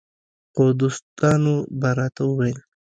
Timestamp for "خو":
0.53-0.65